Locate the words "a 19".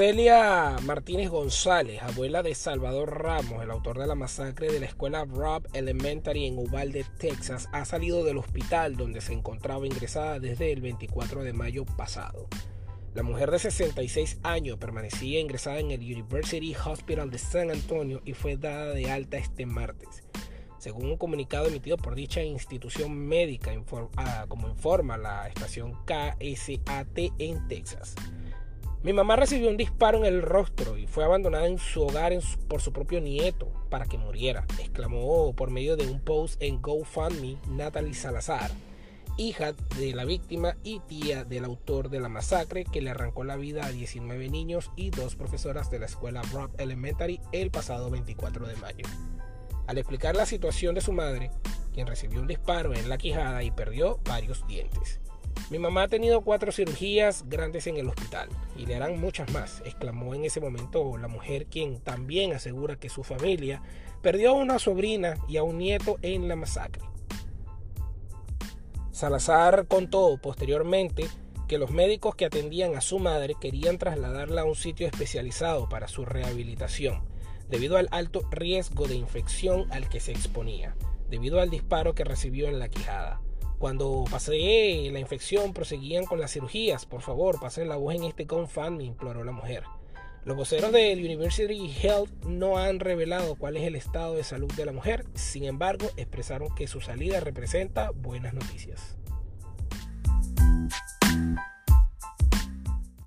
43.86-44.50